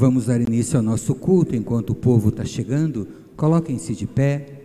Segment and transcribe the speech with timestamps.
[0.00, 3.06] Vamos dar início ao nosso culto enquanto o povo está chegando.
[3.36, 4.62] Coloquem-se de pé.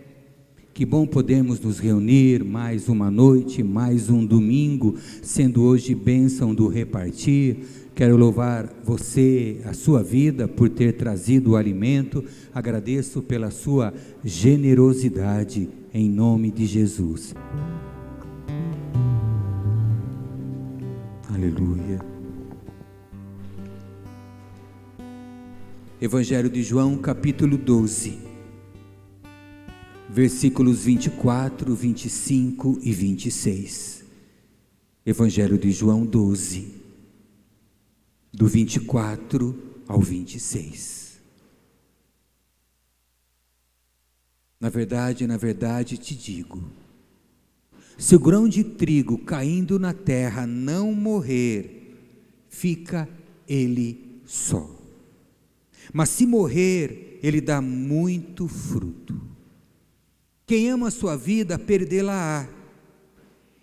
[0.74, 6.70] Que bom podermos nos reunir mais uma noite, mais um domingo, sendo hoje bênção do
[6.70, 7.58] repartir.
[7.94, 12.24] Quero louvar você, a sua vida, por ter trazido o alimento.
[12.54, 13.94] Agradeço pela sua
[14.24, 17.36] generosidade, em nome de Jesus.
[21.30, 22.15] Aleluia.
[26.02, 28.20] Evangelho de João, capítulo 12,
[30.10, 34.04] versículos 24, 25 e 26.
[35.06, 36.74] Evangelho de João 12,
[38.34, 41.22] do 24 ao 26.
[44.60, 46.62] Na verdade, na verdade te digo:
[47.98, 51.96] se o grão de trigo caindo na terra não morrer,
[52.50, 53.08] fica
[53.48, 54.75] ele só
[55.94, 59.20] mas se morrer, ele dá muito fruto.
[60.46, 62.48] Quem ama a sua vida, perdê-la-á.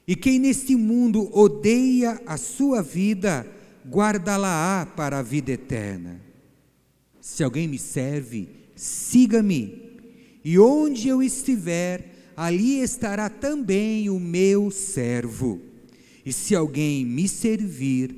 [0.06, 3.47] E quem neste mundo odeia a sua vida,
[3.89, 6.20] guarda-la-á para a vida eterna.
[7.20, 10.00] Se alguém me serve, siga-me,
[10.45, 15.61] e onde eu estiver, ali estará também o meu servo.
[16.27, 18.15] E se alguém me servir,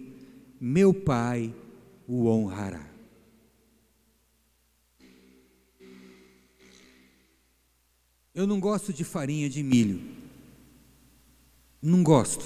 [0.59, 1.55] meu Pai
[2.09, 2.94] o honrará.
[8.35, 10.01] Eu não gosto de farinha de milho.
[11.81, 12.45] Não gosto.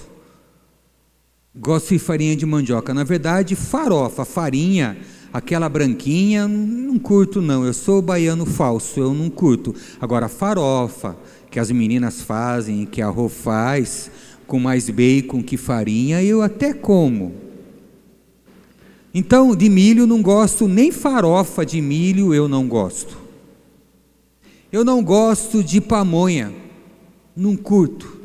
[1.56, 2.92] Gosto de farinha de mandioca.
[2.92, 4.98] Na verdade, farofa, farinha,
[5.32, 7.64] aquela branquinha, não curto não.
[7.64, 9.74] Eu sou baiano falso, eu não curto.
[9.98, 11.16] Agora, farofa,
[11.50, 14.10] que as meninas fazem, que a Rô faz,
[14.46, 17.32] com mais bacon que farinha, eu até como.
[19.14, 23.27] Então, de milho não gosto, nem farofa de milho eu não gosto.
[24.70, 26.52] Eu não gosto de pamonha,
[27.34, 28.20] não curto.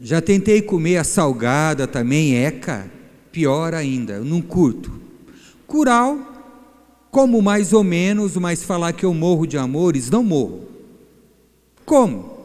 [0.00, 2.88] Já tentei comer a salgada também, eca,
[3.32, 4.92] pior ainda, não curto.
[5.66, 6.20] Curau,
[7.10, 10.68] como mais ou menos, mas falar que eu morro de amores, não morro.
[11.84, 12.38] Como?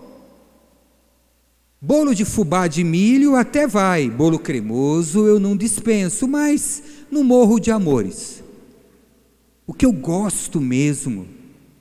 [1.79, 7.59] Bolo de fubá de milho até vai, bolo cremoso eu não dispenso, mas não morro
[7.59, 8.43] de amores.
[9.67, 11.27] O que eu gosto mesmo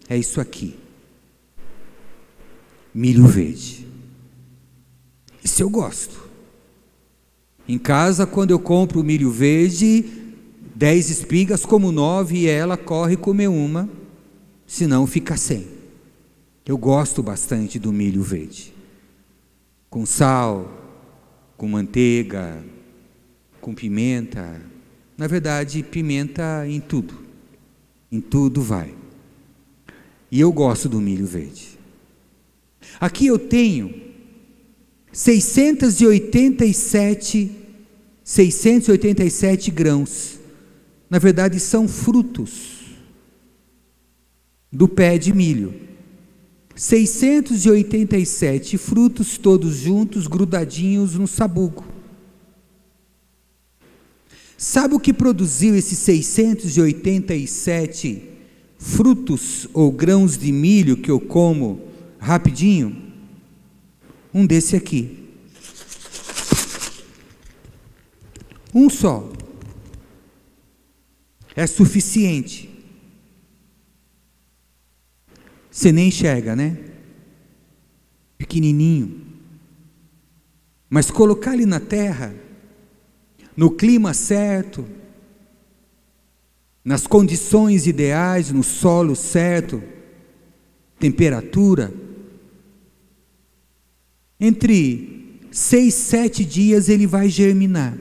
[0.07, 0.84] é isso aqui
[2.95, 3.87] milho verde.
[5.43, 6.23] Isso eu gosto.
[7.67, 10.05] Em casa, quando eu compro milho verde,
[10.75, 13.89] dez espigas como nove e ela corre comer uma,
[14.67, 15.67] senão fica sem.
[16.65, 18.73] Eu gosto bastante do milho verde.
[19.91, 20.71] Com sal,
[21.57, 22.65] com manteiga,
[23.61, 24.61] com pimenta.
[25.17, 27.15] Na verdade, pimenta em tudo.
[28.11, 28.95] Em tudo vai.
[30.31, 31.74] E eu gosto do milho verde.
[33.01, 33.95] Aqui eu tenho
[35.13, 37.65] 687
[38.25, 40.41] 687 grãos.
[41.11, 42.97] Na verdade, são frutos
[44.73, 45.75] do pé de milho.
[46.75, 51.85] 687 frutos todos juntos, grudadinhos no sabugo.
[54.57, 58.31] Sabe o que produziu esses 687
[58.79, 61.93] frutos ou grãos de milho que eu como
[62.25, 63.13] rapidinho,
[64.33, 65.29] um desse aqui.
[68.75, 69.31] Um só.
[71.55, 72.69] É suficiente.
[75.71, 76.79] Você nem enxerga, né?
[78.39, 79.23] Pequenininho.
[80.89, 82.35] Mas colocar ele na terra,
[83.57, 84.85] no clima certo,
[86.85, 89.83] nas condições ideais, no solo certo,
[90.99, 91.93] temperatura,
[94.39, 97.99] entre seis, sete dias ele vai germinar.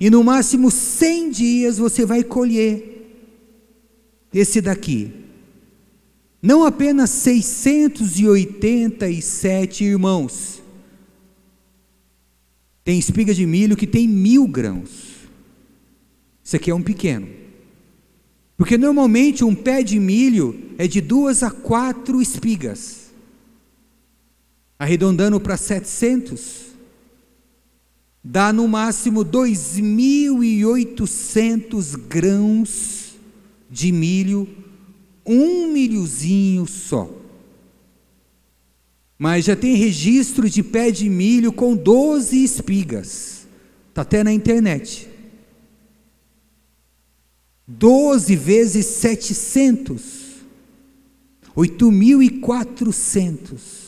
[0.00, 2.88] E no máximo cem dias você vai colher
[4.32, 5.10] esse daqui.
[6.40, 10.62] Não apenas 687 irmãos.
[12.84, 15.18] Tem espiga de milho que tem mil grãos.
[16.44, 17.28] Isso aqui é um pequeno.
[18.56, 23.07] Porque normalmente um pé de milho é de duas a quatro espigas
[24.78, 26.66] arredondando para 700,
[28.22, 33.14] dá no máximo 2.800 grãos
[33.68, 34.48] de milho,
[35.26, 37.10] um milhozinho só.
[39.18, 43.48] Mas já tem registro de pé de milho com 12 espigas,
[43.88, 45.08] está até na internet.
[47.66, 50.28] 12 vezes 700.
[51.56, 53.87] 8.400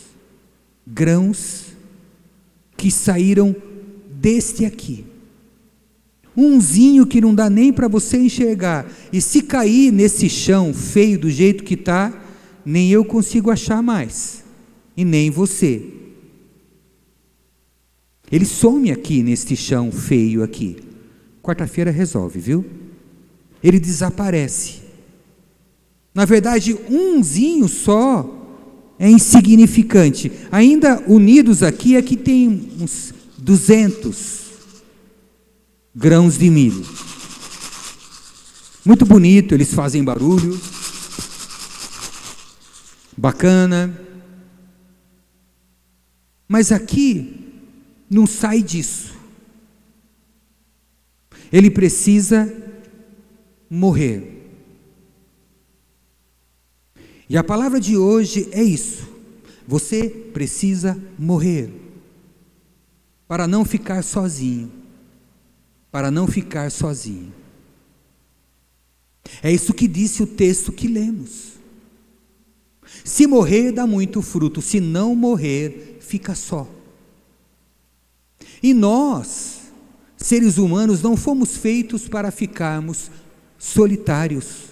[0.92, 1.66] grãos
[2.76, 3.54] que saíram
[4.10, 5.04] deste aqui.
[6.37, 8.90] Umzinho que não dá nem para você enxergar.
[9.12, 12.12] E se cair nesse chão feio do jeito que está,
[12.64, 14.44] nem eu consigo achar mais.
[14.96, 15.82] E nem você.
[18.31, 20.78] Ele some aqui neste chão feio aqui.
[21.42, 22.64] Quarta-feira resolve, viu?
[23.62, 24.81] Ele desaparece.
[26.14, 28.39] Na verdade, umzinho só
[29.00, 30.31] é insignificante.
[30.52, 34.50] Ainda unidos aqui, aqui tem uns 200
[35.94, 36.87] grãos de milho.
[38.85, 40.61] Muito bonito, eles fazem barulho.
[43.17, 43.99] Bacana.
[46.47, 47.55] Mas aqui
[48.11, 49.14] não sai disso.
[51.50, 52.52] Ele precisa
[53.70, 54.39] morrer.
[57.31, 59.09] E a palavra de hoje é isso.
[59.65, 61.71] Você precisa morrer
[63.29, 64.69] para não ficar sozinho.
[65.93, 67.32] Para não ficar sozinho.
[69.41, 71.53] É isso que disse o texto que lemos.
[73.05, 76.69] Se morrer, dá muito fruto, se não morrer, fica só.
[78.61, 79.61] E nós,
[80.17, 83.09] seres humanos, não fomos feitos para ficarmos
[83.56, 84.69] solitários.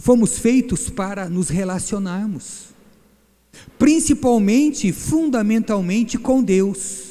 [0.00, 2.68] Fomos feitos para nos relacionarmos,
[3.78, 7.09] principalmente, fundamentalmente com Deus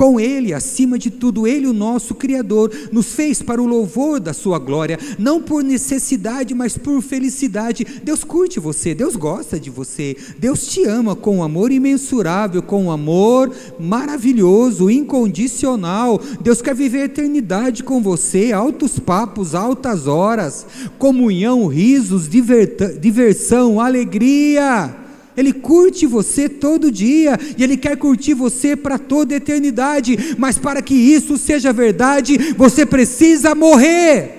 [0.00, 4.32] com Ele, acima de tudo, Ele, o nosso Criador, nos fez para o louvor da
[4.32, 7.86] Sua glória, não por necessidade, mas por felicidade.
[8.02, 12.84] Deus curte você, Deus gosta de você, Deus te ama com um amor imensurável, com
[12.84, 16.18] um amor maravilhoso, incondicional.
[16.40, 20.66] Deus quer viver a eternidade com você, altos papos, altas horas,
[20.98, 24.99] comunhão, risos, diversão, alegria.
[25.36, 30.82] Ele curte você todo dia e Ele quer curtir você para toda eternidade, mas para
[30.82, 34.36] que isso seja verdade, você precisa morrer.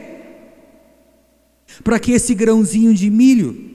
[1.83, 3.71] Para que esse grãozinho de milho,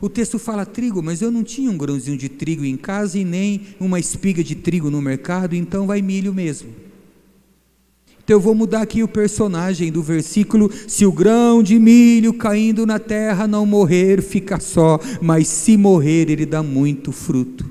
[0.00, 3.24] o texto fala trigo, mas eu não tinha um grãozinho de trigo em casa e
[3.24, 6.85] nem uma espiga de trigo no mercado, então vai milho mesmo.
[8.26, 12.84] Então eu vou mudar aqui o personagem do versículo: se o grão de milho caindo
[12.84, 17.64] na terra não morrer, fica só, mas se morrer, ele dá muito fruto.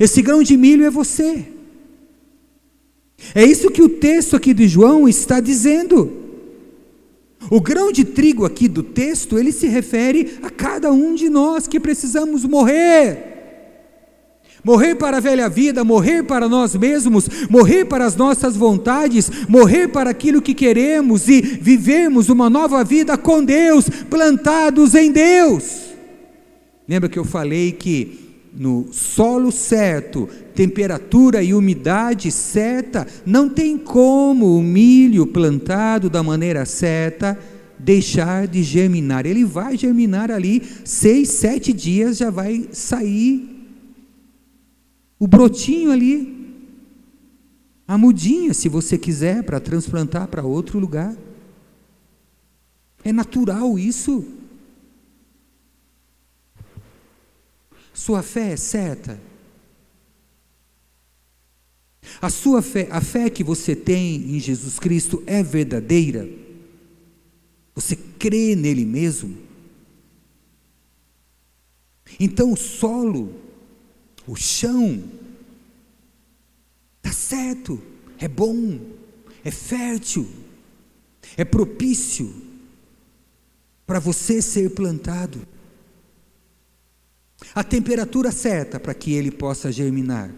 [0.00, 1.44] Esse grão de milho é você.
[3.34, 6.10] É isso que o texto aqui de João está dizendo.
[7.50, 11.66] O grão de trigo aqui do texto, ele se refere a cada um de nós
[11.66, 13.31] que precisamos morrer.
[14.64, 19.88] Morrer para a velha vida, morrer para nós mesmos, morrer para as nossas vontades, morrer
[19.88, 25.92] para aquilo que queremos e vivermos uma nova vida com Deus, plantados em Deus.
[26.88, 28.20] Lembra que eu falei que
[28.54, 36.64] no solo certo, temperatura e umidade certa, não tem como o milho plantado da maneira
[36.66, 37.36] certa
[37.78, 39.26] deixar de germinar.
[39.26, 43.51] Ele vai germinar ali, seis, sete dias já vai sair
[45.22, 46.66] o brotinho ali,
[47.86, 51.16] a mudinha, se você quiser, para transplantar para outro lugar.
[53.04, 54.26] É natural isso.
[57.94, 59.20] Sua fé é certa.
[62.20, 66.28] A sua fé, a fé que você tem em Jesus Cristo é verdadeira.
[67.76, 69.38] Você crê nele mesmo.
[72.18, 73.51] Então o solo
[74.26, 75.02] o chão
[76.98, 77.80] está certo,
[78.18, 78.78] é bom,
[79.44, 80.28] é fértil,
[81.36, 82.32] é propício
[83.86, 85.46] para você ser plantado.
[87.54, 90.30] A temperatura certa para que ele possa germinar.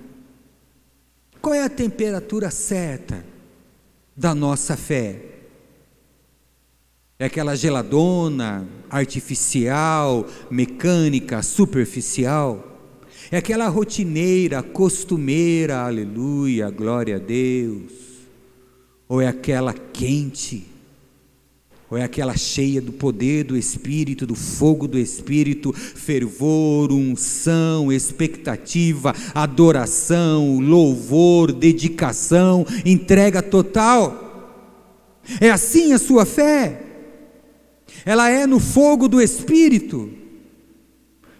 [1.41, 3.25] Qual é a temperatura certa
[4.17, 5.21] da nossa fé?
[7.19, 12.74] É aquela geladona, artificial, mecânica, superficial?
[13.31, 17.93] É aquela rotineira, costumeira, aleluia, glória a Deus.
[19.09, 20.67] Ou é aquela quente,
[21.91, 29.15] ou é aquela cheia do poder do Espírito, do fogo do Espírito, fervor, unção, expectativa,
[29.35, 34.25] adoração, louvor, dedicação, entrega total.
[35.41, 36.83] É assim a sua fé.
[38.05, 40.11] Ela é no fogo do Espírito.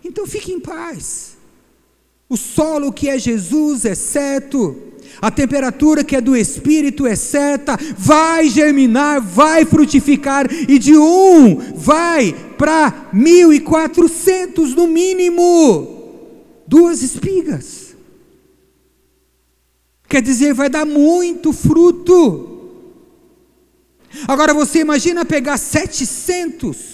[0.05, 1.34] Então fique em paz.
[2.29, 4.77] O solo que é Jesus é certo.
[5.21, 11.57] a temperatura que é do Espírito é certa, vai germinar, vai frutificar, e de um
[11.75, 15.87] vai para mil e quatrocentos no mínimo,
[16.67, 17.95] duas espigas.
[20.09, 22.51] Quer dizer, vai dar muito fruto.
[24.29, 26.94] Agora você imagina pegar 700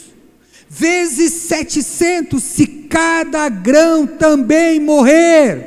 [0.72, 5.66] vezes 700 se cada grão também morrer.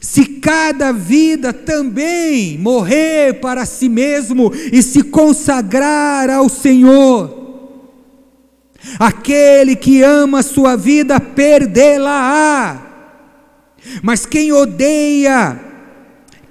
[0.00, 7.80] Se cada vida também morrer para si mesmo e se consagrar ao Senhor,
[9.00, 12.82] aquele que ama sua vida perdê-la-á,
[14.00, 15.65] mas quem odeia,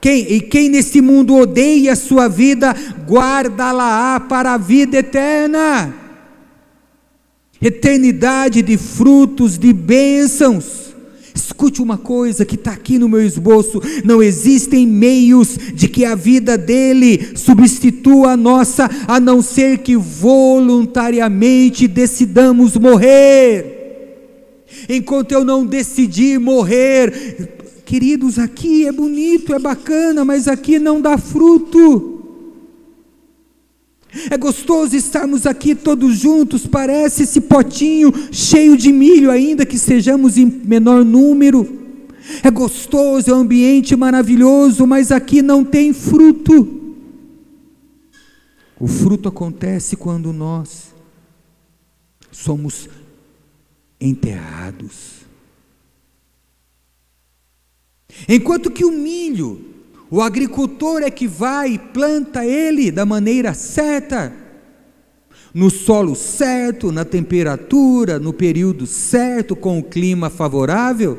[0.05, 2.75] quem, e quem nesse mundo odeia a sua vida,
[3.07, 5.91] guarda-la-á para a vida eterna
[7.59, 10.93] eternidade de frutos, de bênçãos.
[11.33, 16.13] Escute uma coisa que está aqui no meu esboço: não existem meios de que a
[16.13, 23.71] vida dele substitua a nossa, a não ser que voluntariamente decidamos morrer.
[24.88, 27.54] Enquanto eu não decidir morrer,
[27.86, 32.12] queridos, aqui é bonito, é bacana, mas aqui não dá fruto.
[34.32, 40.38] É gostoso estarmos aqui todos juntos, parece esse potinho cheio de milho, ainda que sejamos
[40.38, 41.84] em menor número.
[42.42, 46.82] É gostoso, é um ambiente maravilhoso, mas aqui não tem fruto.
[48.80, 50.94] O fruto acontece quando nós
[52.32, 52.89] somos
[54.00, 55.25] enterrados.
[58.27, 59.75] Enquanto que o milho
[60.10, 64.31] o agricultor é que vai e planta ele da maneira certa,
[65.53, 71.17] no solo certo, na temperatura, no período certo, com o clima favorável.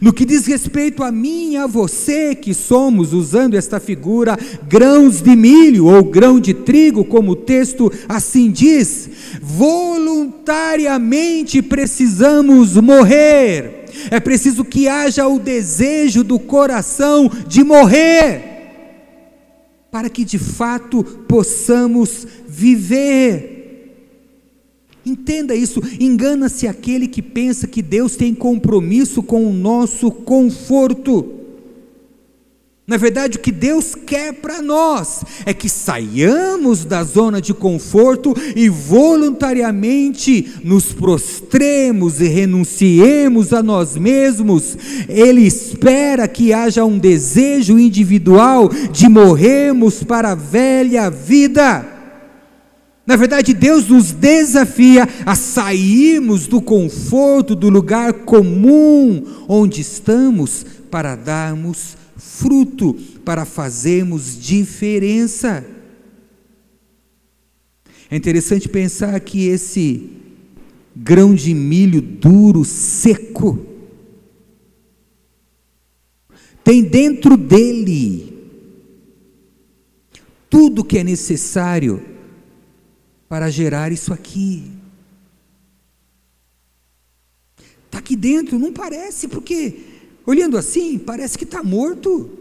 [0.00, 5.20] No que diz respeito a mim e a você, que somos, usando esta figura, grãos
[5.20, 14.20] de milho ou grão de trigo, como o texto assim diz, voluntariamente precisamos morrer é
[14.20, 18.42] preciso que haja o desejo do coração de morrer,
[19.90, 23.60] para que de fato possamos viver.
[25.04, 31.41] Entenda isso, engana-se aquele que pensa que Deus tem compromisso com o nosso conforto.
[32.84, 38.34] Na verdade, o que Deus quer para nós é que saiamos da zona de conforto
[38.56, 44.76] e voluntariamente nos prostremos e renunciemos a nós mesmos.
[45.08, 51.86] Ele espera que haja um desejo individual de morrermos para a velha vida.
[53.06, 61.14] Na verdade, Deus nos desafia a sairmos do conforto, do lugar comum onde estamos, para
[61.14, 65.64] darmos fruto para fazermos diferença.
[68.10, 70.10] É interessante pensar que esse
[70.94, 73.66] grão de milho duro, seco,
[76.62, 78.32] tem dentro dele
[80.48, 82.02] tudo que é necessário
[83.28, 84.70] para gerar isso aqui.
[87.86, 89.91] Está aqui dentro, não parece, porque
[90.26, 92.38] Olhando assim, parece que está morto.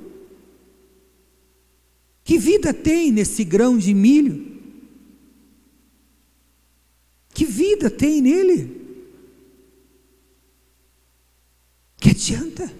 [2.23, 4.51] Que vida tem nesse grão de milho?
[7.33, 8.81] Que vida tem nele?
[11.97, 12.71] Que adianta?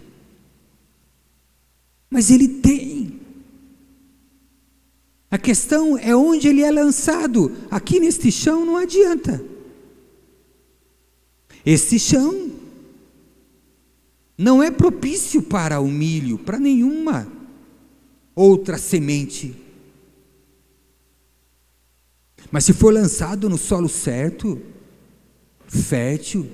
[2.10, 3.20] Mas ele tem.
[5.30, 7.56] A questão é onde ele é lançado.
[7.72, 9.44] Aqui neste chão não adianta.
[11.66, 12.51] Esse chão
[14.42, 17.32] não é propício para o milho, para nenhuma
[18.34, 19.56] outra semente.
[22.52, 24.60] Mas se for lançado no solo certo,
[25.68, 26.50] fértil,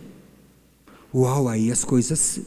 [1.13, 2.41] uau, aí as coisas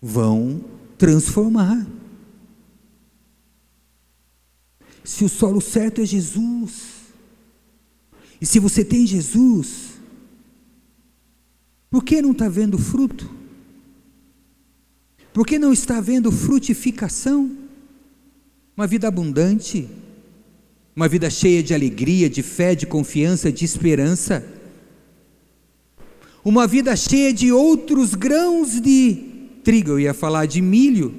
[0.00, 0.64] vão
[0.96, 1.84] transformar.
[5.02, 6.98] Se o solo certo é Jesus,
[8.40, 9.97] e se você tem Jesus,
[11.90, 13.30] por que não está vendo fruto?
[15.32, 17.50] Por que não está vendo frutificação?
[18.76, 19.88] Uma vida abundante,
[20.94, 24.44] uma vida cheia de alegria, de fé, de confiança, de esperança.
[26.44, 29.14] Uma vida cheia de outros grãos de
[29.64, 31.14] trigo, eu ia falar de milho.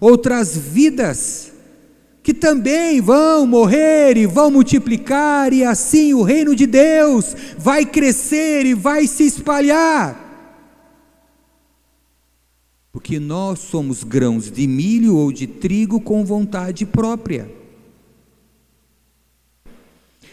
[0.00, 1.52] Outras vidas
[2.26, 8.66] que também vão morrer e vão multiplicar, e assim o reino de Deus vai crescer
[8.66, 10.50] e vai se espalhar.
[12.90, 17.48] Porque nós somos grãos de milho ou de trigo com vontade própria.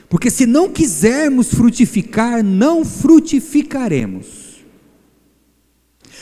[0.09, 4.42] Porque se não quisermos frutificar, não frutificaremos.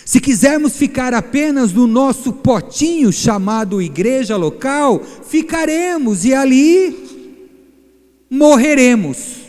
[0.06, 7.12] Se quisermos ficar apenas no nosso potinho chamado igreja local, ficaremos e ali
[8.30, 9.42] morreremos.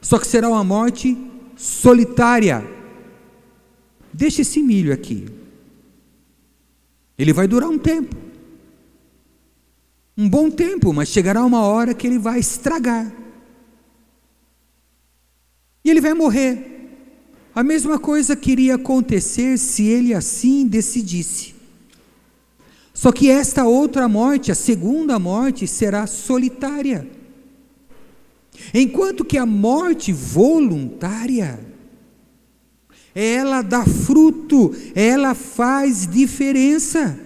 [0.00, 1.16] Só que será uma morte
[1.56, 2.62] solitária.
[4.12, 5.26] Deixa esse milho aqui.
[7.16, 8.14] Ele vai durar um tempo.
[10.16, 13.10] Um bom tempo, mas chegará uma hora que ele vai estragar.
[15.84, 16.73] E ele vai morrer.
[17.54, 21.54] A mesma coisa queria acontecer se ele assim decidisse.
[22.92, 27.08] Só que esta outra morte, a segunda morte, será solitária.
[28.72, 31.60] Enquanto que a morte voluntária
[33.14, 37.18] ela dá fruto, ela faz diferença.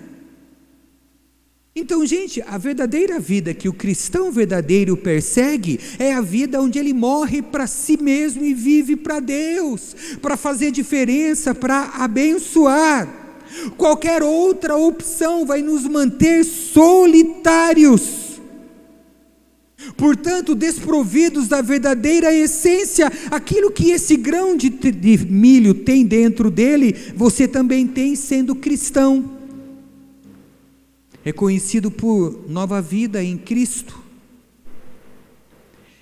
[1.81, 6.93] Então, gente, a verdadeira vida que o cristão verdadeiro persegue é a vida onde ele
[6.93, 13.09] morre para si mesmo e vive para Deus, para fazer diferença, para abençoar.
[13.77, 18.27] Qualquer outra opção vai nos manter solitários
[19.97, 26.95] portanto, desprovidos da verdadeira essência, aquilo que esse grão de, de, milho tem dentro dele,
[27.15, 29.38] você também tem sendo cristão.
[31.29, 34.03] É conhecido por nova vida em Cristo,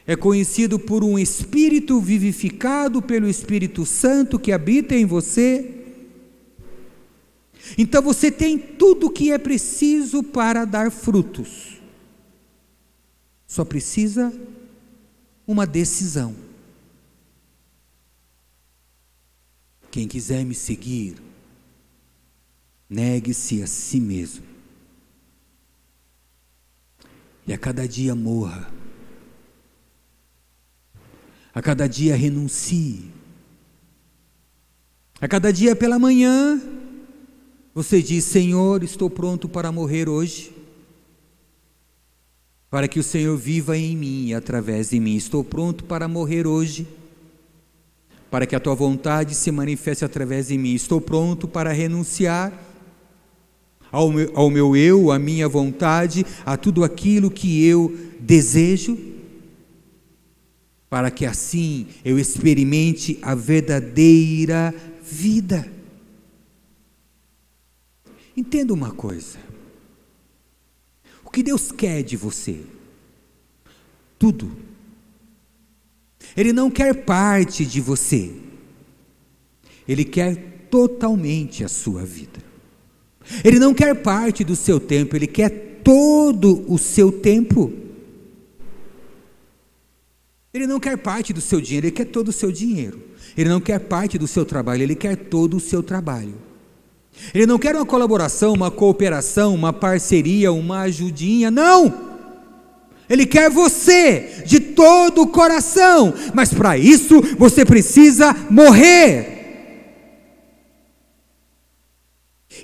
[0.06, 5.85] é conhecido por um espírito vivificado pelo Espírito Santo que habita em você.
[7.76, 11.80] Então você tem tudo o que é preciso para dar frutos.
[13.49, 14.33] Só precisa
[15.45, 16.37] uma decisão.
[19.90, 21.16] Quem quiser me seguir,
[22.89, 24.46] negue-se a si mesmo.
[27.47, 28.71] E a cada dia morra.
[31.54, 33.11] A cada dia renuncie.
[35.21, 36.61] A cada dia pela manhã,
[37.75, 40.56] você diz: Senhor, estou pronto para morrer hoje
[42.71, 45.17] para que o Senhor viva em mim e através de mim.
[45.17, 46.87] Estou pronto para morrer hoje,
[48.30, 50.75] para que a tua vontade se manifeste através de mim.
[50.75, 52.52] Estou pronto para renunciar
[53.97, 58.99] ao meu, ao meu eu, à minha vontade, a tudo aquilo que eu desejo,
[60.89, 65.71] para que assim eu experimente a verdadeira vida.
[68.37, 69.47] Entenda uma coisa
[71.37, 72.65] que Deus quer de você?
[74.19, 74.56] Tudo.
[76.35, 78.35] Ele não quer parte de você.
[79.87, 80.35] Ele quer
[80.71, 82.43] totalmente a sua vida.
[83.45, 87.73] Ele não quer parte do seu tempo, ele quer todo o seu tempo.
[90.52, 93.00] Ele não quer parte do seu dinheiro, ele quer todo o seu dinheiro.
[93.36, 96.34] Ele não quer parte do seu trabalho, ele quer todo o seu trabalho.
[97.34, 102.06] Ele não quer uma colaboração, uma cooperação, uma parceria, uma ajudinha, não.
[103.08, 109.35] Ele quer você de todo o coração, mas para isso você precisa morrer.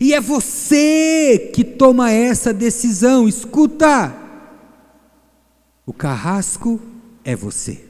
[0.00, 3.28] E é você que toma essa decisão.
[3.28, 4.14] Escuta,
[5.86, 6.80] o carrasco
[7.24, 7.84] é você.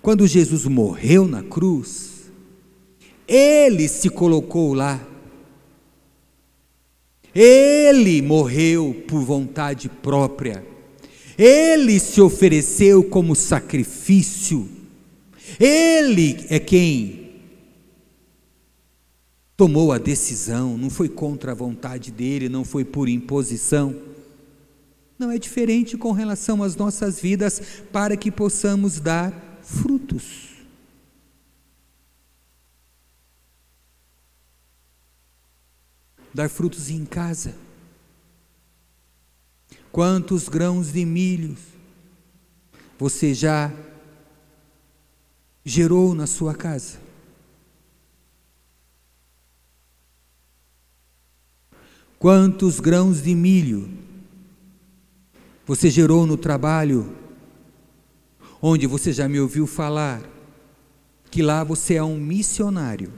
[0.00, 2.30] Quando Jesus morreu na cruz,
[3.28, 5.00] ele se colocou lá
[7.34, 10.64] ele morreu por vontade própria.
[11.38, 14.68] Ele se ofereceu como sacrifício.
[15.58, 17.21] Ele é quem
[19.56, 23.94] tomou a decisão, não foi contra a vontade dele, não foi por imposição.
[25.18, 27.60] Não é diferente com relação às nossas vidas
[27.92, 30.52] para que possamos dar frutos.
[36.34, 37.54] dar frutos em casa.
[39.90, 41.56] Quantos grãos de milho
[42.98, 43.70] você já
[45.64, 47.01] gerou na sua casa?
[52.22, 53.90] Quantos grãos de milho
[55.66, 57.12] você gerou no trabalho,
[58.62, 60.22] onde você já me ouviu falar
[61.32, 63.12] que lá você é um missionário?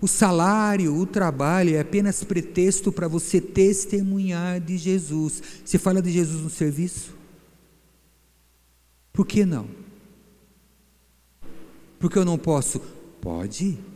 [0.00, 5.42] O salário, o trabalho é apenas pretexto para você testemunhar de Jesus.
[5.64, 7.12] Você fala de Jesus no serviço?
[9.12, 9.66] Por que não?
[11.98, 12.80] Porque eu não posso?
[13.20, 13.95] Pode.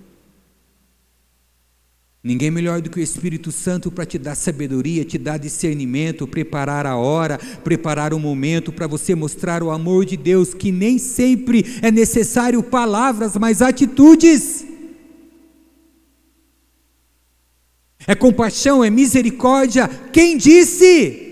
[2.22, 6.84] Ninguém melhor do que o Espírito Santo para te dar sabedoria, te dar discernimento, preparar
[6.84, 11.64] a hora, preparar o momento para você mostrar o amor de Deus, que nem sempre
[11.80, 14.66] é necessário palavras, mas atitudes.
[18.06, 19.88] É compaixão, é misericórdia.
[20.12, 21.28] Quem disse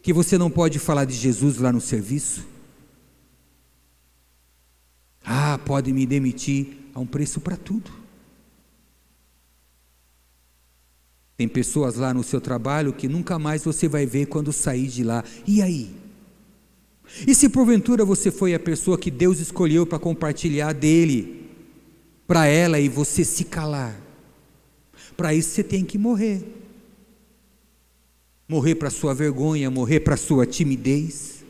[0.00, 2.46] que você não pode falar de Jesus lá no serviço?
[5.24, 8.05] Ah, pode me demitir, há um preço para tudo.
[11.36, 15.04] Tem pessoas lá no seu trabalho que nunca mais você vai ver quando sair de
[15.04, 15.22] lá.
[15.46, 15.94] E aí?
[17.26, 21.50] E se porventura você foi a pessoa que Deus escolheu para compartilhar dele
[22.26, 23.94] para ela e você se calar?
[25.16, 26.42] Para isso você tem que morrer.
[28.48, 31.44] Morrer para sua vergonha, morrer para sua timidez.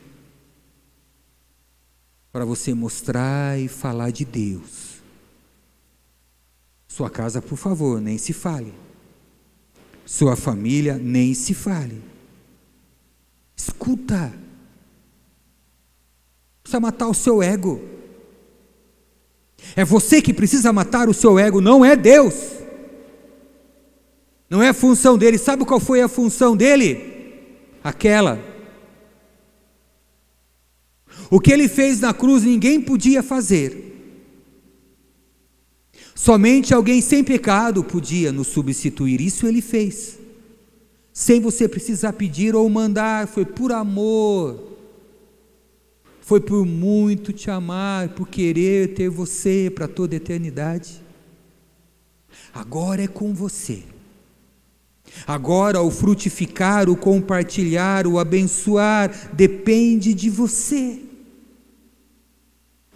[2.31, 4.97] Para você mostrar e falar de Deus.
[6.87, 8.73] Sua casa, por favor, nem se fale.
[10.07, 12.01] Sua família nem se fale.
[13.53, 14.33] Escuta.
[16.63, 17.81] Precisa matar o seu ego.
[19.75, 22.35] É você que precisa matar o seu ego, não é Deus.
[24.49, 25.37] Não é a função dele.
[25.37, 27.43] Sabe qual foi a função dele?
[27.83, 28.39] Aquela.
[31.29, 33.86] O que ele fez na cruz ninguém podia fazer.
[36.17, 39.21] Somente alguém sem pecado podia nos substituir.
[39.21, 40.17] Isso ele fez.
[41.13, 44.59] Sem você precisar pedir ou mandar, foi por amor.
[46.19, 51.03] Foi por muito te amar, por querer ter você para toda a eternidade.
[52.51, 53.83] Agora é com você.
[55.27, 60.99] Agora o frutificar, o compartilhar, o abençoar depende de você.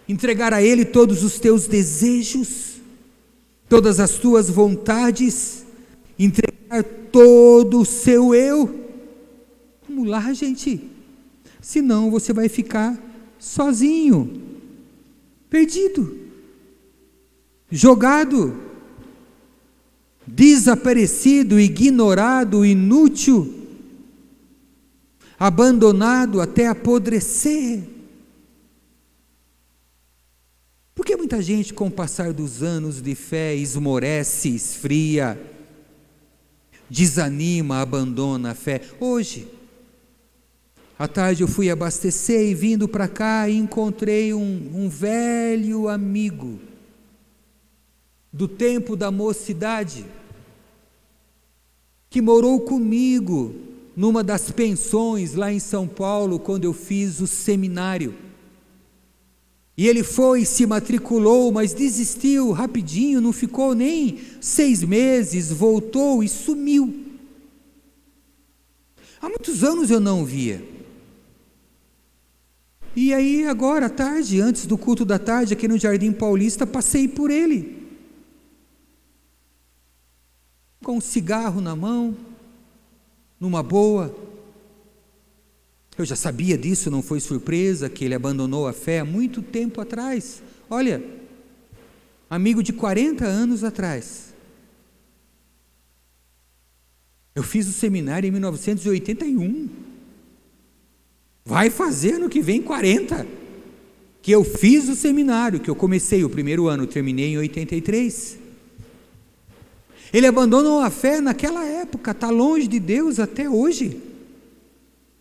[0.08, 2.71] Entregar a Ele todos os teus desejos
[3.72, 5.64] todas as tuas vontades,
[6.18, 8.90] entregar todo o seu eu.
[9.88, 10.90] Vamos lá, gente.
[11.58, 13.02] Senão você vai ficar
[13.38, 14.30] sozinho,
[15.48, 16.18] perdido,
[17.70, 18.54] jogado,
[20.26, 23.54] desaparecido, ignorado, inútil,
[25.38, 27.82] abandonado até apodrecer.
[31.12, 35.38] Porque muita gente, com o passar dos anos de fé, esmorece, esfria,
[36.88, 38.80] desanima, abandona a fé.
[38.98, 39.46] Hoje,
[40.98, 46.58] à tarde eu fui abastecer e vindo para cá encontrei um, um velho amigo
[48.32, 50.06] do tempo da mocidade
[52.08, 53.54] que morou comigo
[53.94, 58.31] numa das pensões lá em São Paulo quando eu fiz o seminário.
[59.76, 66.28] E ele foi, se matriculou, mas desistiu rapidinho, não ficou nem seis meses, voltou e
[66.28, 67.06] sumiu.
[69.20, 70.62] Há muitos anos eu não via.
[72.94, 77.08] E aí, agora à tarde, antes do culto da tarde, aqui no Jardim Paulista, passei
[77.08, 77.80] por ele.
[80.84, 82.14] Com um cigarro na mão,
[83.40, 84.14] numa boa,
[85.98, 89.80] eu já sabia disso, não foi surpresa que ele abandonou a fé há muito tempo
[89.80, 90.42] atrás.
[90.70, 91.02] Olha,
[92.30, 94.32] amigo de 40 anos atrás.
[97.34, 99.68] Eu fiz o seminário em 1981.
[101.44, 103.26] Vai fazer no que vem 40.
[104.22, 108.38] Que eu fiz o seminário, que eu comecei o primeiro ano, terminei em 83.
[110.12, 114.11] Ele abandonou a fé naquela época, está longe de Deus até hoje.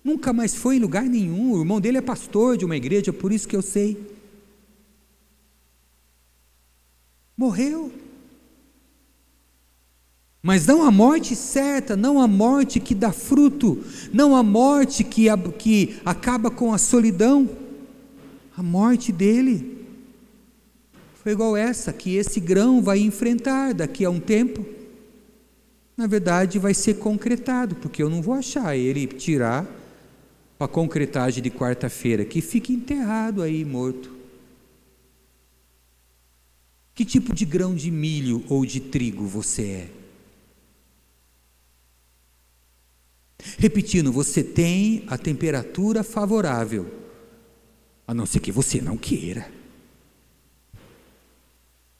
[0.04, 1.52] Nunca mais foi em lugar nenhum.
[1.52, 3.98] O irmão dele é pastor de uma igreja, por isso que eu sei.
[7.38, 7.92] Morreu.
[10.42, 15.26] Mas não a morte certa, não a morte que dá fruto, não a morte que,
[15.60, 17.48] que acaba com a solidão.
[18.58, 19.86] A morte dele
[21.14, 24.66] foi igual essa que esse grão vai enfrentar daqui a um tempo.
[25.96, 29.81] Na verdade, vai ser concretado, porque eu não vou achar ele tirar
[30.64, 34.12] a concretagem de quarta-feira, que fique enterrado aí, morto.
[36.94, 39.90] Que tipo de grão de milho ou de trigo você é?
[43.58, 46.92] Repetindo, você tem a temperatura favorável,
[48.08, 49.61] a não ser que você não queira.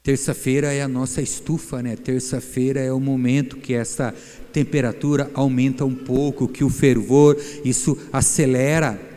[0.02, 1.94] Terça-feira é a nossa estufa, né?
[1.94, 4.12] Terça-feira é o momento que essa
[4.52, 9.10] temperatura aumenta um pouco, que o fervor, isso acelera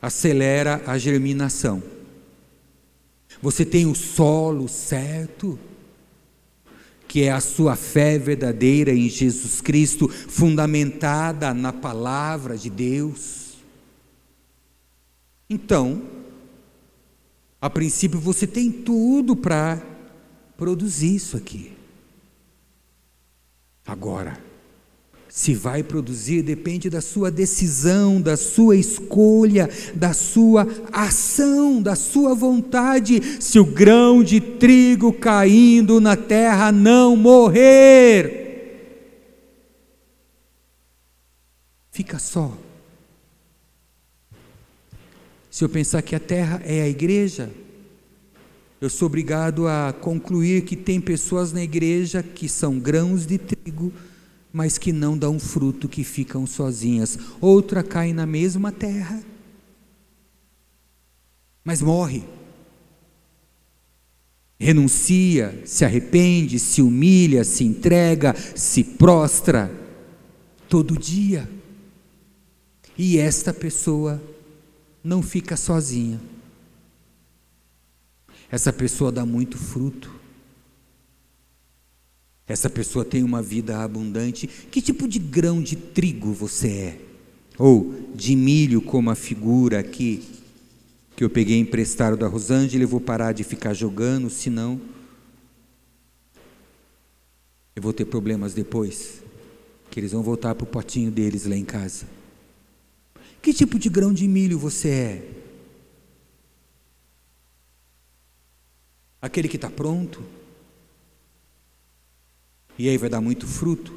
[0.00, 1.82] acelera a germinação.
[3.40, 5.58] Você tem o solo certo,
[7.08, 13.54] que é a sua fé verdadeira em Jesus Cristo, fundamentada na palavra de Deus.
[15.48, 16.02] Então,
[17.64, 19.82] a princípio você tem tudo para
[20.54, 21.72] produzir isso aqui.
[23.86, 24.38] Agora,
[25.30, 32.34] se vai produzir depende da sua decisão, da sua escolha, da sua ação, da sua
[32.34, 33.42] vontade.
[33.42, 38.42] Se o grão de trigo caindo na terra não morrer,
[41.90, 42.54] fica só.
[45.54, 47.48] Se eu pensar que a terra é a igreja,
[48.80, 53.92] eu sou obrigado a concluir que tem pessoas na igreja que são grãos de trigo
[54.52, 57.16] mas que não dão fruto, que ficam sozinhas.
[57.40, 59.22] Outra cai na mesma terra,
[61.62, 62.24] mas morre.
[64.58, 69.70] Renuncia, se arrepende, se humilha, se entrega, se prostra,
[70.68, 71.48] todo dia.
[72.98, 74.20] E esta pessoa
[75.04, 76.18] não fica sozinha.
[78.50, 80.10] Essa pessoa dá muito fruto.
[82.46, 84.46] Essa pessoa tem uma vida abundante.
[84.46, 87.00] Que tipo de grão de trigo você é?
[87.58, 90.24] Ou de milho, como a figura aqui
[91.16, 94.80] que eu peguei emprestado da Rosângela, eu vou parar de ficar jogando, senão
[97.76, 99.22] eu vou ter problemas depois,
[99.90, 102.06] que eles vão voltar para o potinho deles lá em casa.
[103.44, 105.30] Que tipo de grão de milho você é?
[109.20, 110.22] Aquele que está pronto?
[112.78, 113.92] E aí vai dar muito fruto.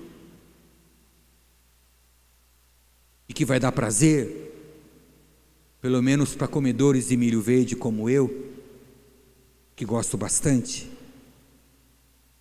[3.30, 4.52] E que vai dar prazer,
[5.80, 8.52] pelo menos para comedores de milho verde como eu,
[9.78, 10.92] que gosto bastante,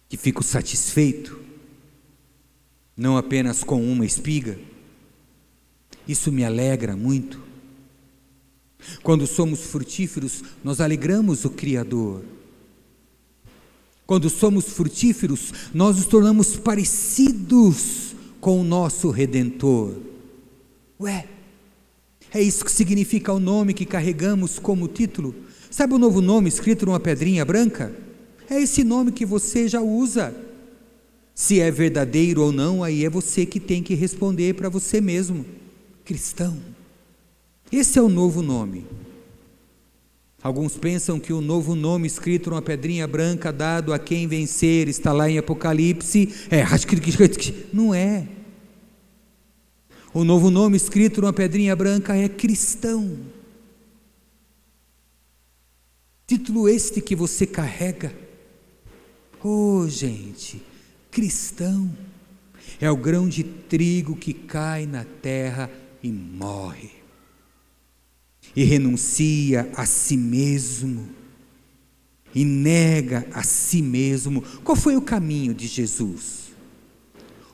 [0.09, 1.41] que fico satisfeito,
[2.97, 4.59] não apenas com uma espiga.
[6.07, 7.41] Isso me alegra muito.
[9.03, 12.23] Quando somos frutíferos, nós alegramos o Criador.
[14.07, 19.97] Quando somos frutíferos, nós nos tornamos parecidos com o nosso Redentor.
[21.01, 21.27] Ué,
[22.33, 25.35] é isso que significa o nome que carregamos como título?
[25.71, 27.95] Sabe o novo nome escrito numa pedrinha branca?
[28.49, 30.35] É esse nome que você já usa.
[31.35, 35.45] Se é verdadeiro ou não, aí é você que tem que responder para você mesmo.
[36.07, 36.57] Cristão.
[37.71, 38.87] Esse é o novo nome.
[40.41, 45.13] Alguns pensam que o novo nome escrito numa pedrinha branca dado a quem vencer está
[45.13, 46.33] lá em Apocalipse.
[46.49, 46.65] É,
[47.73, 48.29] não é.
[50.15, 53.19] O novo nome escrito numa pedrinha branca é cristão.
[56.25, 58.15] Título este que você carrega.
[59.43, 60.63] Oh, gente,
[61.11, 61.91] cristão
[62.81, 65.69] é o grão de trigo que cai na terra
[66.07, 66.91] e morre
[68.55, 71.09] e renuncia a si mesmo
[72.35, 74.43] e nega a si mesmo.
[74.63, 76.46] Qual foi o caminho de Jesus?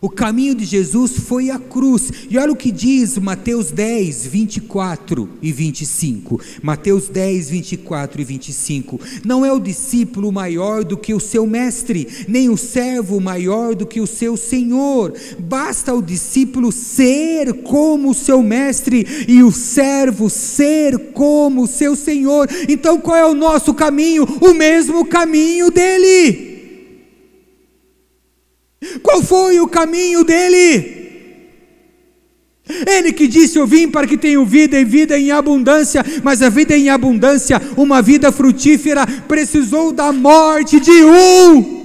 [0.03, 2.11] O caminho de Jesus foi a cruz.
[2.29, 6.41] E olha o que diz Mateus 10, 24 e 25.
[6.61, 9.01] Mateus 10, 24 e 25.
[9.25, 13.87] Não é o discípulo maior do que o seu mestre, nem o servo maior do
[13.87, 15.15] que o seu senhor.
[15.39, 21.95] Basta o discípulo ser como o seu mestre e o servo ser como o seu
[21.95, 22.49] senhor.
[22.69, 24.25] Então qual é o nosso caminho?
[24.41, 26.52] O mesmo caminho dele.
[29.03, 31.01] Qual foi o caminho dele?
[32.87, 36.49] Ele que disse: Eu vim para que tenham vida e vida em abundância, mas a
[36.49, 41.83] vida em abundância, uma vida frutífera, precisou da morte de um.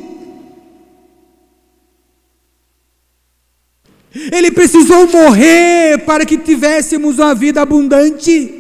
[4.32, 8.54] Ele precisou morrer para que tivéssemos uma vida abundante.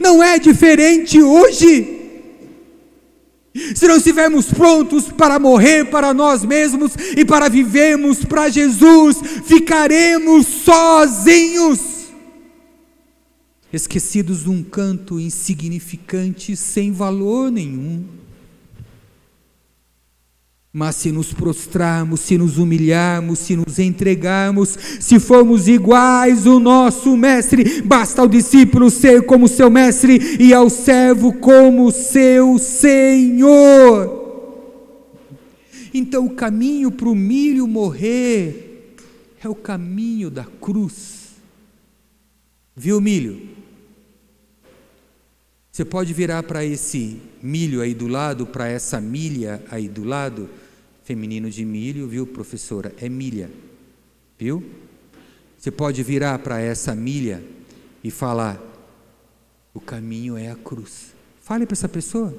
[0.00, 1.99] Não é diferente hoje.
[3.74, 10.46] Se não estivermos prontos para morrer para nós mesmos e para vivermos para Jesus, ficaremos
[10.46, 11.80] sozinhos,
[13.72, 18.04] esquecidos de um canto insignificante, sem valor nenhum.
[20.72, 27.16] Mas se nos prostrarmos, se nos humilharmos, se nos entregarmos, se formos iguais ao nosso
[27.16, 34.20] mestre, basta ao discípulo ser como seu mestre e ao servo como seu senhor.
[35.92, 38.94] Então o caminho para o milho morrer
[39.42, 41.30] é o caminho da cruz.
[42.76, 43.40] Viu, milho?
[45.72, 50.48] Você pode virar para esse milho aí do lado, para essa milha aí do lado,
[51.10, 52.94] feminino de milho, viu, professora?
[53.00, 53.50] É milha,
[54.38, 54.62] viu?
[55.58, 57.42] Você pode virar para essa milha
[58.04, 58.62] e falar:
[59.74, 61.12] o caminho é a cruz.
[61.40, 62.32] Fale para essa pessoa.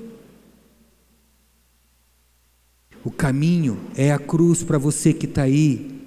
[3.03, 6.01] O caminho é a cruz para você que está aí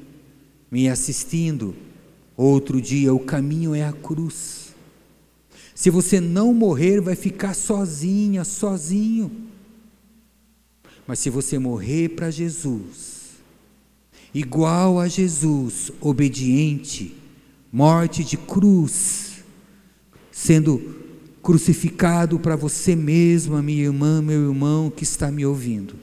[0.70, 1.76] me assistindo.
[2.34, 4.74] Outro dia, o caminho é a cruz.
[5.74, 9.52] Se você não morrer, vai ficar sozinha, sozinho.
[11.06, 13.32] Mas se você morrer para Jesus,
[14.34, 17.14] igual a Jesus, obediente,
[17.72, 19.44] morte de cruz,
[20.32, 21.04] sendo
[21.42, 25.94] crucificado para você mesma, minha irmã, meu irmão que está me ouvindo.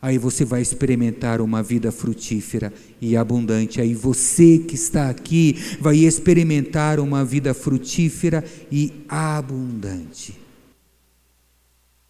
[0.00, 3.80] Aí você vai experimentar uma vida frutífera e abundante.
[3.80, 10.34] Aí você que está aqui vai experimentar uma vida frutífera e abundante.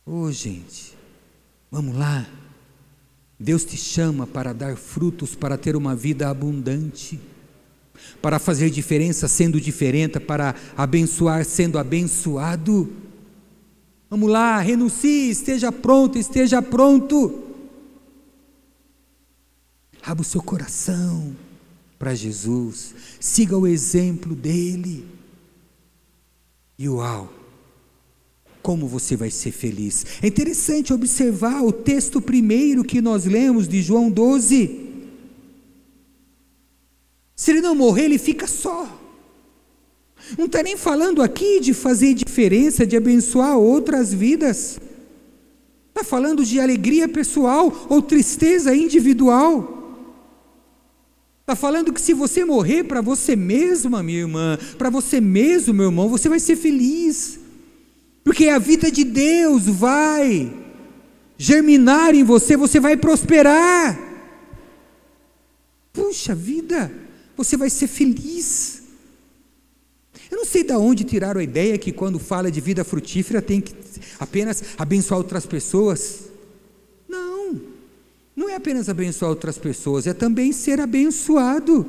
[0.07, 0.92] Oh, gente,
[1.73, 2.25] vamos lá.
[3.37, 7.19] Deus te chama para dar frutos, para ter uma vida abundante
[8.21, 12.93] para fazer diferença sendo diferente, para abençoar sendo abençoado.
[14.09, 17.43] Vamos lá, renuncie, esteja pronto, esteja pronto.
[20.03, 21.35] Abra o seu coração
[21.99, 25.07] para Jesus, siga o exemplo dele.
[26.79, 27.33] E uau,
[28.63, 30.07] como você vai ser feliz.
[30.23, 34.91] É interessante observar o texto primeiro que nós lemos de João 12.
[37.35, 38.89] Se ele não morrer, ele fica só.
[40.39, 44.79] Não está nem falando aqui de fazer diferença, de abençoar outras vidas.
[45.89, 49.81] Está falando de alegria pessoal ou tristeza individual.
[51.41, 55.87] Está falando que se você morrer para você mesma, minha irmã, para você mesmo, meu
[55.87, 57.42] irmão, você vai ser feliz.
[58.25, 60.53] Porque a vida de Deus vai
[61.37, 63.99] germinar em você, você vai prosperar.
[65.93, 67.03] Puxa vida!
[67.37, 68.83] você vai ser feliz.
[70.31, 73.61] Eu não sei de onde tiraram a ideia que quando fala de vida frutífera tem
[73.61, 73.75] que
[74.19, 76.27] apenas abençoar outras pessoas.
[77.09, 77.61] Não,
[78.35, 81.87] não é apenas abençoar outras pessoas, é também ser abençoado.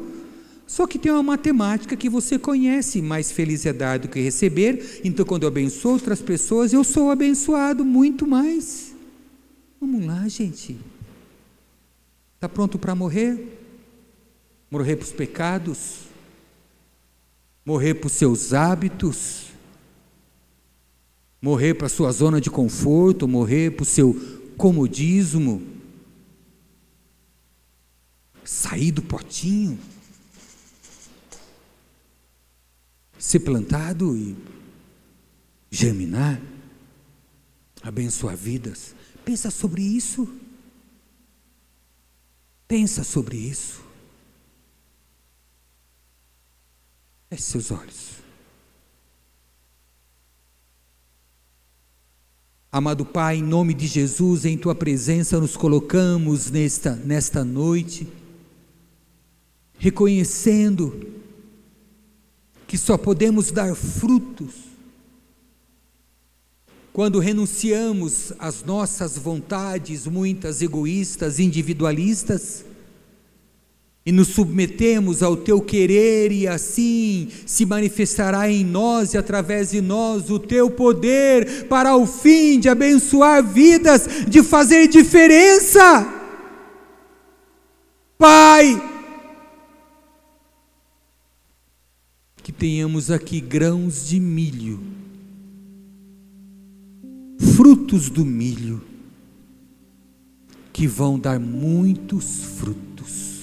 [0.66, 5.02] Só que tem uma matemática que você conhece: mais feliz é do que receber.
[5.04, 8.96] Então, quando eu abençoo outras pessoas, eu sou abençoado muito mais.
[9.80, 10.78] Vamos lá, gente.
[12.36, 13.62] Está pronto para morrer?
[14.74, 16.00] morrer para os pecados,
[17.64, 19.50] morrer para os seus hábitos,
[21.40, 24.16] morrer para a sua zona de conforto, morrer para o seu
[24.58, 25.62] comodismo,
[28.44, 29.78] sair do potinho,
[33.24, 34.36] ser plantado e
[35.72, 36.42] germinar,
[37.82, 38.94] abençoar vidas.
[39.24, 40.28] Pensa sobre isso.
[42.68, 43.82] Pensa sobre isso.
[47.30, 48.12] Feche seus olhos.
[52.70, 58.06] Amado Pai, em nome de Jesus, em tua presença nos colocamos nesta, nesta noite,
[59.80, 61.23] reconhecendo
[62.74, 64.50] que só podemos dar frutos
[66.92, 72.66] quando renunciamos às nossas vontades, muitas egoístas, individualistas,
[74.04, 79.80] e nos submetemos ao teu querer, e assim se manifestará em nós e através de
[79.80, 86.12] nós o teu poder para o fim de abençoar vidas, de fazer diferença.
[88.18, 88.93] Pai,
[92.44, 94.80] que tenhamos aqui grãos de milho,
[97.56, 98.82] frutos do milho,
[100.72, 103.34] que vão dar muitos frutos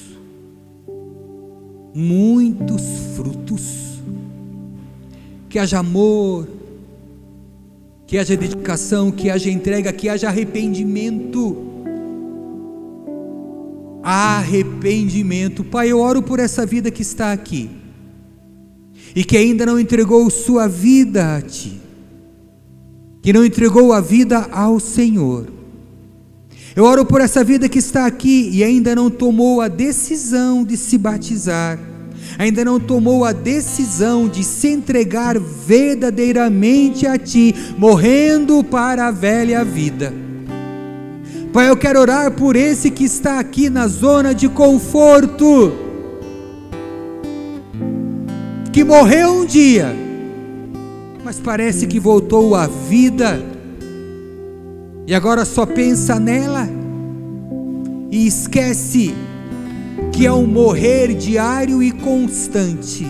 [1.95, 2.83] muitos
[3.17, 4.01] frutos.
[5.49, 6.49] Que haja amor,
[8.07, 11.57] que haja dedicação, que haja entrega, que haja arrependimento.
[14.03, 15.65] Arrependimento.
[15.65, 17.80] Pai, eu oro por essa vida que está aqui
[19.15, 21.81] e que ainda não entregou sua vida a Ti,
[23.23, 25.47] que não entregou a vida ao Senhor.
[26.75, 30.77] Eu oro por essa vida que está aqui e ainda não tomou a decisão de
[30.77, 31.79] se batizar,
[32.39, 39.65] ainda não tomou a decisão de se entregar verdadeiramente a Ti, morrendo para a velha
[39.65, 40.15] vida.
[41.53, 45.90] Pai, eu quero orar por esse que está aqui na zona de conforto,
[48.73, 49.95] que morreu um dia,
[51.25, 53.43] mas parece que voltou à vida.
[55.07, 56.69] E agora só pensa nela
[58.11, 59.15] e esquece
[60.13, 63.07] que é um morrer diário e constante,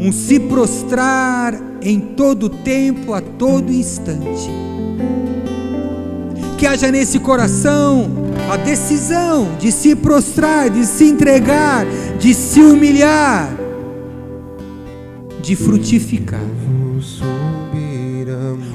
[0.00, 4.50] um se prostrar em todo tempo, a todo instante.
[6.56, 8.10] Que haja nesse coração
[8.50, 11.84] a decisão de se prostrar, de se entregar,
[12.18, 13.63] de se humilhar,
[15.44, 16.40] de frutificar.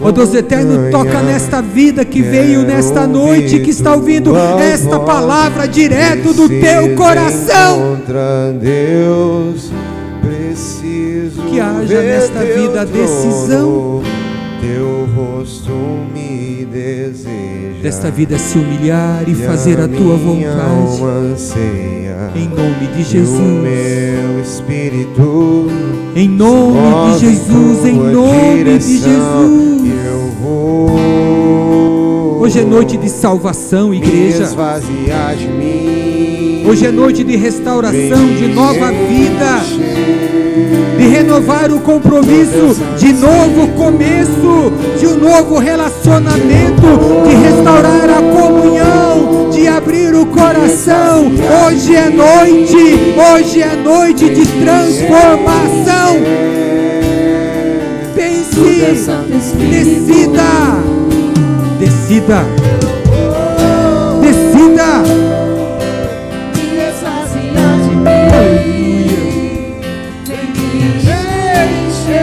[0.02, 5.00] Ó oh Deus eterno, toca nesta vida que veio nesta noite, que está ouvindo esta
[5.00, 8.00] palavra direto do teu coração.
[11.50, 14.02] Que haja nesta vida a decisão.
[14.62, 15.72] Teu rosto
[16.14, 17.39] me deseja.
[17.82, 21.02] Desta vida se humilhar e fazer a tua vontade.
[22.36, 23.40] Em nome de Jesus.
[23.40, 25.68] Meu espírito.
[26.16, 29.80] Em nome de Jesus, em nome de Jesus.
[32.40, 34.50] Hoje é noite de salvação, igreja.
[36.68, 40.19] Hoje é noite de restauração, de nova vida, de
[41.10, 46.88] renovar o compromisso, de novo começo, de um novo relacionamento,
[47.28, 51.32] de restaurar a comunhão, de abrir o coração.
[51.66, 56.18] Hoje é noite, hoje é noite de transformação.
[58.16, 58.62] Pense,
[59.58, 60.40] decida
[61.80, 61.80] Decida.
[61.80, 62.79] Decida.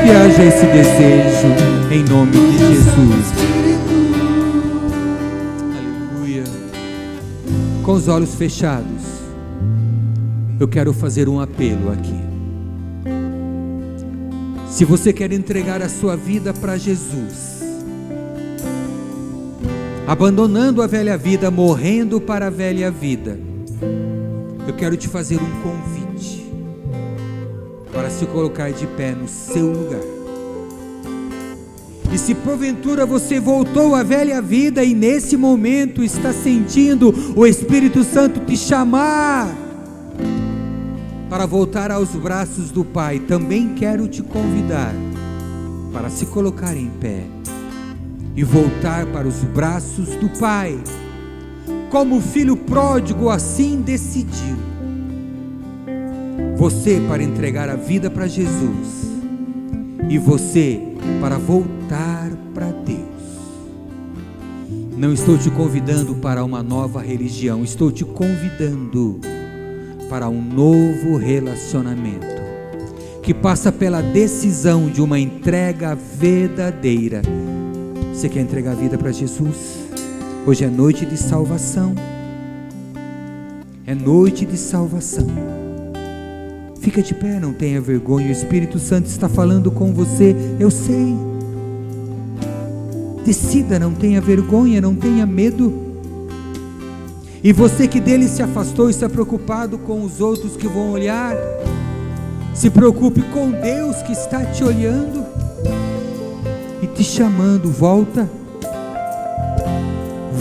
[0.07, 1.49] Que haja esse desejo
[1.93, 3.33] em nome de Jesus.
[5.77, 6.45] Aleluia.
[7.83, 9.03] Com os olhos fechados,
[10.61, 12.21] eu quero fazer um apelo aqui.
[14.69, 17.65] Se você quer entregar a sua vida para Jesus,
[20.07, 23.37] abandonando a velha vida, morrendo para a velha vida,
[24.69, 25.96] eu quero te fazer um convite
[28.17, 30.01] se colocar de pé no seu lugar.
[32.13, 38.03] E se porventura você voltou à velha vida e nesse momento está sentindo o Espírito
[38.03, 39.55] Santo te chamar
[41.29, 44.95] para voltar aos braços do Pai, também quero te convidar
[45.93, 47.25] para se colocar em pé
[48.35, 50.79] e voltar para os braços do Pai.
[51.91, 54.76] Como o filho pródigo assim decidiu.
[56.57, 59.11] Você para entregar a vida para Jesus
[60.09, 60.81] e você
[61.21, 63.01] para voltar para Deus.
[64.97, 69.21] Não estou te convidando para uma nova religião, estou te convidando
[70.09, 72.37] para um novo relacionamento
[73.23, 77.23] que passa pela decisão de uma entrega verdadeira
[78.17, 79.77] você quer entregar a vida para Jesus?
[80.47, 81.95] Hoje é noite de salvação.
[83.87, 85.27] É noite de salvação.
[86.87, 88.29] Fica de pé, não tenha vergonha.
[88.29, 90.37] O Espírito Santo está falando com você.
[90.61, 91.17] Eu sei.
[93.25, 95.73] Decida, não tenha vergonha, não tenha medo.
[97.43, 101.37] E você que dele se afastou e está preocupado com os outros que vão olhar,
[102.55, 105.27] se preocupe com Deus que está te olhando
[106.97, 108.27] te chamando, volta.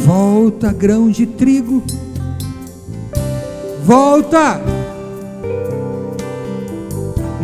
[0.05, 1.83] Volta, grão de trigo.
[3.83, 4.61] Volta.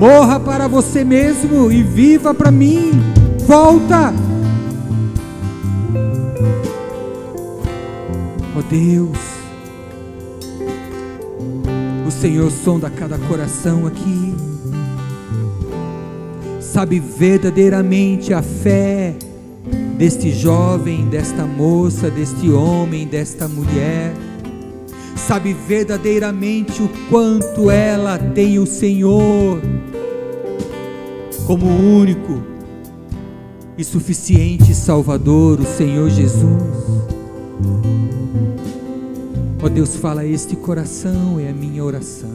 [0.01, 2.89] Morra para você mesmo e viva para mim.
[3.45, 4.11] Volta.
[8.57, 9.17] Oh Deus,
[12.07, 14.33] o Senhor sonda cada coração aqui
[16.59, 19.13] sabe verdadeiramente a fé
[19.97, 24.13] deste jovem, desta moça, deste homem, desta mulher,
[25.15, 29.61] sabe verdadeiramente o quanto ela tem o Senhor
[31.51, 32.41] como único
[33.77, 36.45] e suficiente Salvador, o Senhor Jesus.
[39.61, 42.33] Ó oh Deus, fala este coração, é a minha oração,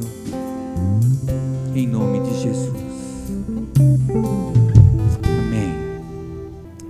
[1.75, 2.77] em nome de Jesus.
[5.25, 5.73] Amém.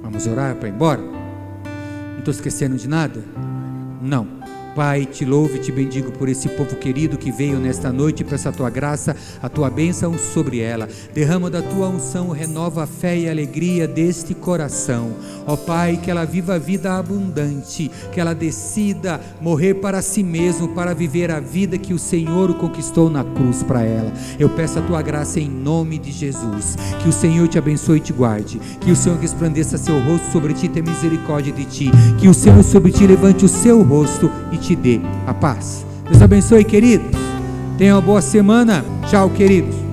[0.03, 1.01] Vamos orar para ir embora?
[1.01, 3.23] Não estou esquecendo de nada?
[4.03, 4.36] Não.
[4.77, 8.51] Pai, te louvo e te bendigo por esse povo querido que veio nesta noite, peço
[8.51, 10.87] a tua graça, a tua bênção sobre ela.
[11.15, 15.15] Derrama da tua unção, renova a fé e a alegria deste coração.
[15.47, 20.69] Ó Pai, que ela viva a vida abundante, que ela decida morrer para si mesmo,
[20.69, 24.13] para viver a vida que o Senhor conquistou na cruz para ela.
[24.39, 26.77] Eu peço a tua graça em nome de Jesus.
[27.03, 28.61] Que o Senhor te abençoe e te guarde.
[28.79, 31.91] Que o Senhor resplandeça seu rosto sobre ti e tenha misericórdia de ti.
[32.19, 35.87] Que o Senhor sobre ti levante o seu rosto e te te dê a paz.
[36.09, 37.17] Deus abençoe, queridos.
[37.79, 38.85] Tenha uma boa semana.
[39.09, 39.86] Tchau, queridos.